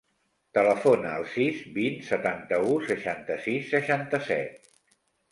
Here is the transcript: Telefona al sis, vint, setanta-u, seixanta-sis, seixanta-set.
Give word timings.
Telefona 0.57 1.09
al 1.17 1.25
sis, 1.33 1.59
vint, 1.75 1.99
setanta-u, 2.07 2.71
seixanta-sis, 2.85 3.67
seixanta-set. 3.75 4.57